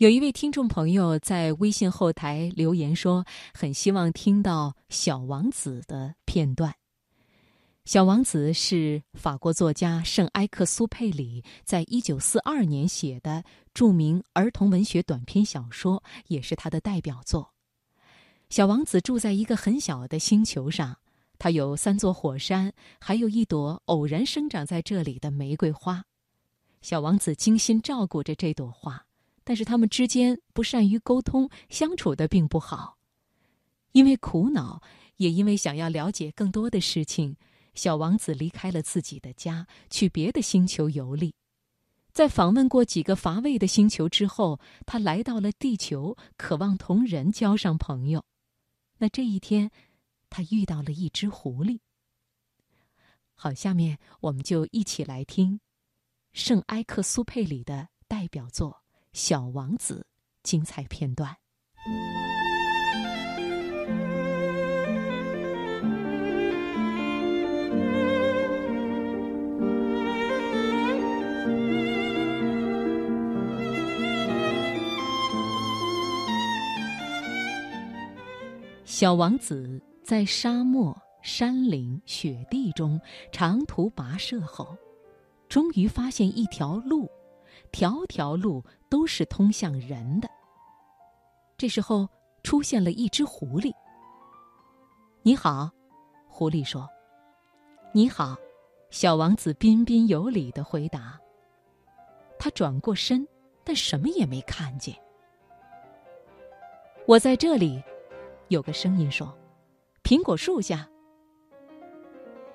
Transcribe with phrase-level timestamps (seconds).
[0.00, 6.72] 有一位听众朋友在微信后台留言说，很希望听到《小王子》的片段。
[7.84, 13.44] 《小王子》是法国作家圣埃克苏佩里在一九四二年写的
[13.74, 17.52] 著名儿童文学短篇小说，也是他的代表作。
[18.48, 20.96] 小王子住在一个很小的星球上，
[21.38, 26.02] 他有三座火山，还有一朵偶然生长在这里的玫瑰花。
[26.80, 29.04] 小王子精心照顾着这朵花。
[29.44, 32.98] 但是他们之间不善于沟通，相处的并不好。
[33.92, 34.80] 因为苦恼，
[35.16, 37.36] 也因为想要了解更多的事情，
[37.74, 41.34] 小王子离开了自己的家，去别的星球游历。
[42.12, 48.24] 在访问过几个乏味的星球之后，他来到了地球，渴望同人交上朋友。
[48.98, 49.70] 那这一天，
[50.28, 51.78] 他遇到了一只狐狸。
[53.34, 55.60] 好，下面我们就一起来听
[56.32, 58.79] 圣埃克苏佩里的代表作。
[59.12, 60.06] 小王子
[60.44, 61.36] 精彩片段。
[78.84, 83.00] 小王子在沙漠、山岭、雪地中
[83.32, 84.76] 长途跋涉后，
[85.48, 87.10] 终于发现一条路。
[87.72, 90.28] 条条路都是通向人的。
[91.56, 92.06] 这时候
[92.42, 93.72] 出现了一只狐狸。
[95.22, 95.70] “你好。”
[96.28, 96.88] 狐狸说。
[97.94, 98.36] “你好。”
[98.90, 101.18] 小王子彬彬有礼的回答。
[102.38, 103.26] 他转过身，
[103.62, 104.94] 但什么也没看见。
[107.06, 107.82] “我在这里。”
[108.48, 109.32] 有个声音说
[110.02, 110.88] ，“苹果树下。”“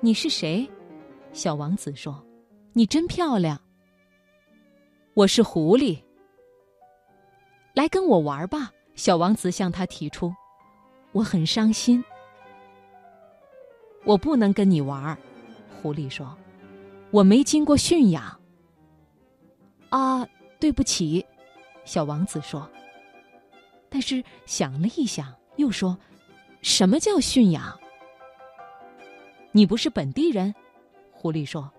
[0.00, 0.68] 你是谁？”
[1.32, 2.22] 小王子说
[2.74, 3.58] ，“你真漂亮。”
[5.14, 5.98] 我是狐狸，
[7.78, 8.72] 来跟我玩吧。
[8.96, 10.34] 小王子向他提出，
[11.12, 12.04] 我很伤心。
[14.04, 15.16] 我不能跟你玩，
[15.80, 16.36] 狐狸说，
[17.12, 18.40] 我没经过驯养。
[19.90, 20.26] 啊，
[20.58, 21.24] 对不起，
[21.84, 22.68] 小王子说。
[23.88, 25.96] 但是想了一想，又说，
[26.62, 27.78] 什么叫驯养？
[29.52, 30.52] 你不是本地人，
[31.12, 31.72] 狐狸说，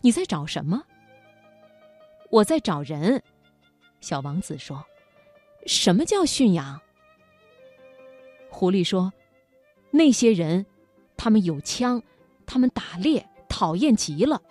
[0.00, 0.82] 你在找什么？
[2.28, 3.22] 我在找人，
[4.00, 4.84] 小王子说
[5.68, 6.80] ：“什么叫驯养？”
[8.50, 9.12] 狐狸说
[9.92, 10.64] ：“那些人，
[11.16, 12.02] 他们有枪，
[12.46, 14.42] 他们打猎，讨厌极了。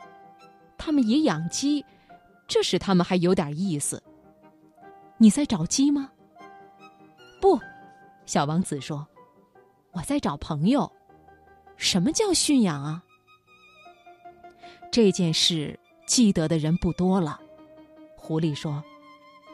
[0.78, 1.84] 他们也养鸡，
[2.48, 4.02] 这使他们还有点意思。
[5.18, 6.12] 你在找鸡吗？”
[7.42, 7.60] 不，
[8.26, 9.06] 小王子说
[9.92, 10.90] ：“我在找朋友。
[11.76, 13.04] 什么叫驯养啊？
[14.92, 17.42] 这件事记得的人不多了。”
[18.16, 18.84] 狐狸说：“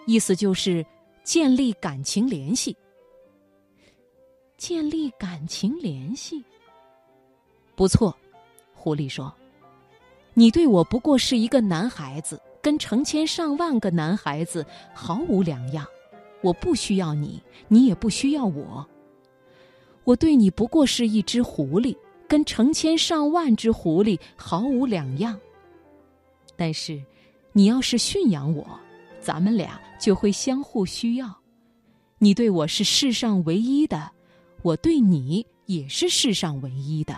[0.06, 0.86] 意思就是
[1.24, 2.76] 建立感情联系。
[4.58, 6.44] 建立感情联系，
[7.76, 8.16] 不错。”
[8.74, 9.34] 狐狸说
[10.34, 15.86] ：“你对我不过是一个男孩子，跟成千上万个男孩子毫无两样。
[16.42, 18.86] 我不需要你，你也不需要我。
[20.04, 21.96] 我对你不过是一只狐狸，
[22.28, 25.40] 跟成千上万只狐狸毫无两样。
[26.56, 27.02] 但是。”
[27.56, 28.66] 你要是驯养我，
[29.24, 31.34] 咱们俩就会相互需要。
[32.20, 34.12] 你对我是世上唯一的，
[34.62, 37.18] 我对你也是世上唯一的。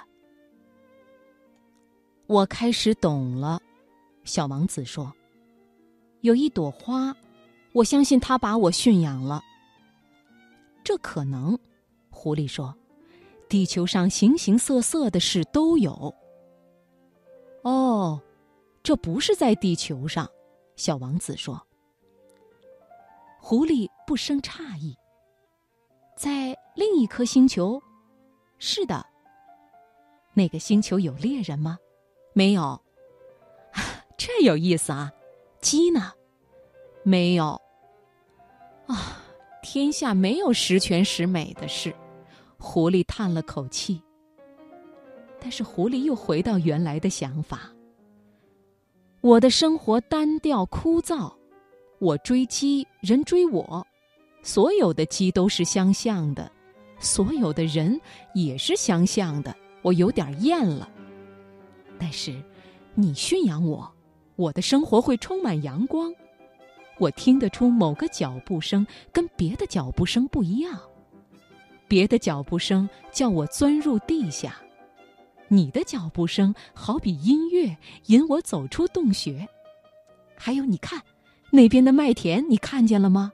[2.27, 3.59] 我开始懂了，
[4.23, 5.11] 小王子说
[6.21, 7.15] ：“有一朵花，
[7.73, 9.43] 我相信它把我驯养了。”
[10.83, 11.57] 这可能，
[12.11, 12.73] 狐狸说
[13.49, 16.13] ：“地球上形形色色的事都有。”
[17.63, 18.21] 哦。
[18.83, 20.29] 这不是在地球上，
[20.75, 21.59] 小王子说。
[23.47, 24.97] 狐狸不生诧异。
[26.17, 27.79] 在另一颗星球，
[28.57, 29.05] 是的。
[30.33, 31.77] 那个星球有猎人吗？
[32.33, 32.81] 没有。
[34.17, 35.11] 这有意思啊。
[35.61, 36.11] 鸡呢？
[37.03, 37.61] 没有。
[38.87, 39.21] 啊，
[39.61, 41.95] 天下没有十全十美的事。
[42.57, 44.01] 狐狸叹了口气。
[45.39, 47.71] 但是狐狸又回到原来的想法。
[49.21, 51.31] 我的生活单调枯燥，
[51.99, 53.85] 我追鸡，人追我，
[54.43, 56.51] 所有的鸡都是相像的，
[56.99, 57.99] 所有的人
[58.33, 60.89] 也是相像的，我有点厌了。
[61.97, 62.35] 但是，
[62.93, 63.89] 你驯养我，
[64.35, 66.13] 我的生活会充满阳光。
[66.97, 70.79] 我听得出某个脚步声跟别的脚步声不一样，
[71.87, 74.55] 别的脚步声叫我钻入地下。
[75.47, 77.77] 你的脚步声好比音乐，
[78.07, 79.47] 引我走出洞穴。
[80.37, 81.01] 还有，你看，
[81.55, 83.31] 那边的麦田，你看见了吗？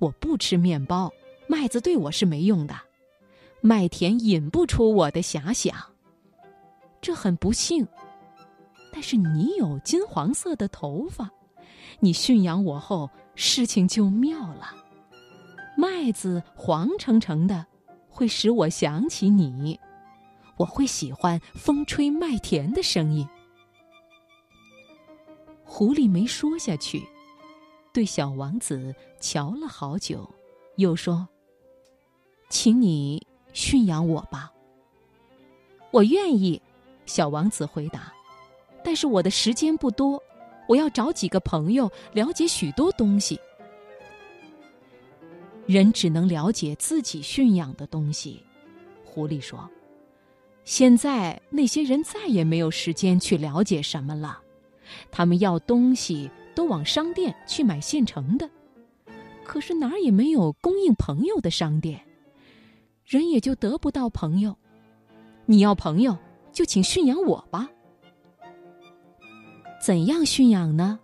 [0.00, 1.12] 我不吃面包，
[1.46, 2.74] 麦子对我是没用的，
[3.60, 5.72] 麦田引不出我的遐想。
[7.00, 7.86] 这很不幸，
[8.92, 11.30] 但是你有金黄色的头发，
[12.00, 14.74] 你驯养我后，事情就妙了。
[15.76, 17.64] 麦子黄澄澄的，
[18.08, 19.78] 会使我想起你，
[20.56, 23.26] 我会喜欢风吹麦田的声音。
[25.62, 27.06] 狐狸没说下去，
[27.98, 30.32] 对小王子瞧了好久，
[30.76, 31.26] 又说
[32.48, 34.52] ：“请你驯养我吧。”
[35.90, 36.62] 我愿意，
[37.06, 38.12] 小王子回答。
[38.84, 40.22] 但是我的时间不多，
[40.68, 43.36] 我要找几个朋友，了解许多东西。
[45.66, 48.44] 人只能了解自己驯养的东西，
[49.04, 49.68] 狐狸说
[50.62, 54.40] ：“现在那些人再也没有时间去了解什么了。”
[55.10, 58.50] 他们要东西都往商店去买现成的，
[59.44, 62.04] 可是哪儿也没有供应朋友的商店，
[63.06, 64.56] 人也就得不到朋友。
[65.46, 66.18] 你要朋友，
[66.50, 67.70] 就请驯养我吧。
[69.80, 70.98] 怎样驯养呢？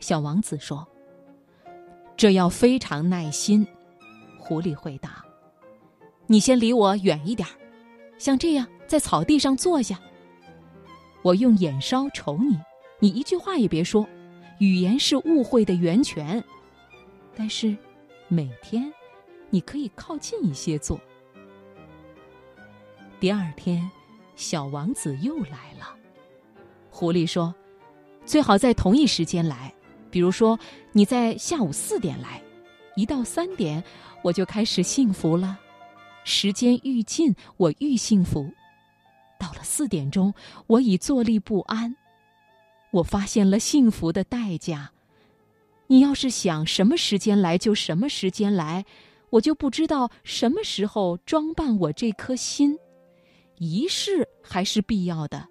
[0.00, 0.88] 小王子说
[2.16, 3.66] ：“这要非常耐心。”
[4.40, 5.22] 狐狸回答
[6.26, 7.46] ：“你先离我远一点，
[8.16, 10.00] 像这样在草地上坐下。
[11.20, 12.58] 我用眼梢瞅你。”
[13.00, 14.08] 你一句话也别说，
[14.58, 16.42] 语言是误会的源泉。
[17.36, 17.76] 但是，
[18.28, 18.92] 每天，
[19.50, 21.00] 你可以靠近一些做。
[23.18, 23.90] 第二天，
[24.36, 25.96] 小王子又来了。
[26.90, 27.54] 狐狸说
[28.24, 29.74] ：“最好在同一时间来，
[30.10, 30.58] 比如说
[30.92, 32.40] 你在下午四点来，
[32.94, 33.82] 一到三点，
[34.22, 35.58] 我就开始幸福了。
[36.22, 38.48] 时间愈近，我愈幸福。
[39.40, 40.32] 到了四点钟，
[40.68, 41.96] 我已坐立不安。”
[42.94, 44.92] 我发现了幸福的代价。
[45.88, 48.84] 你要是想什么时间来就什么时间来，
[49.30, 52.78] 我就不知道什么时候装扮我这颗心。
[53.58, 55.48] 仪式还是必要的。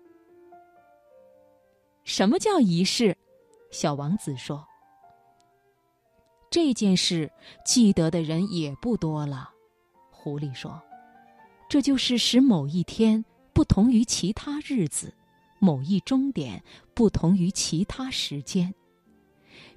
[2.04, 3.16] 什么叫仪式？
[3.72, 4.66] 小王子说
[6.52, 7.32] ：“这件事
[7.66, 9.50] 记得的人也不多了。”
[10.12, 10.82] 狐狸说
[11.70, 13.24] ：“这就是使某一天
[13.54, 15.14] 不同于其他日子。”
[15.64, 16.62] 某一终点
[16.94, 18.74] 不同于其他时间，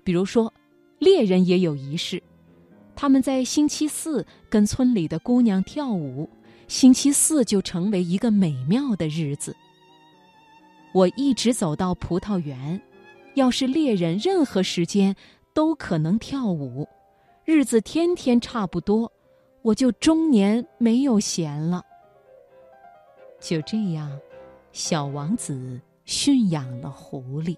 [0.02, 0.52] 比如说，
[0.98, 2.20] 猎人也有仪式，
[2.96, 6.28] 他们在星期四跟村里的姑娘跳舞，
[6.66, 9.54] 星期四就成为一个美妙的日子。
[10.92, 12.82] 我一直走到葡萄园，
[13.34, 15.14] 要是猎人任何时间
[15.54, 16.88] 都可能跳舞，
[17.44, 19.12] 日子天天差不多，
[19.62, 21.80] 我就终年没有闲了。
[23.40, 24.10] 就这样。
[24.76, 27.56] 小王子驯养了狐狸。